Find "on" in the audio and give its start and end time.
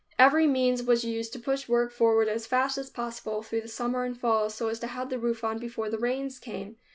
5.43-5.59